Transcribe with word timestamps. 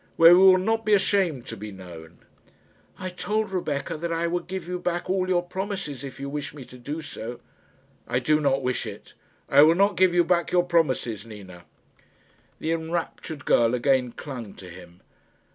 "Where 0.15 0.33
we 0.35 0.39
will 0.43 0.57
not 0.57 0.83
be 0.83 0.95
ashamed 0.95 1.45
to 1.45 1.55
be 1.55 1.71
known." 1.71 2.17
"I 2.97 3.09
told 3.09 3.51
Rebecca 3.51 3.95
that 3.97 4.11
I 4.11 4.25
would 4.25 4.47
give 4.47 4.67
you 4.67 4.79
back 4.79 5.07
all 5.11 5.29
your 5.29 5.43
promises, 5.43 6.03
if 6.03 6.19
you 6.19 6.27
wished 6.27 6.55
me 6.55 6.65
to 6.65 6.77
do 6.79 7.03
so." 7.03 7.39
"I 8.07 8.17
do 8.17 8.39
not 8.39 8.63
wish 8.63 8.87
it. 8.87 9.13
I 9.47 9.61
will 9.61 9.75
not 9.75 9.97
give 9.97 10.15
you 10.15 10.23
back 10.23 10.51
your 10.51 10.63
promises, 10.63 11.23
Nina." 11.23 11.65
The 12.57 12.71
enraptured 12.71 13.45
girl 13.45 13.75
again 13.75 14.13
clung 14.13 14.55
to 14.55 14.71
him. 14.71 15.01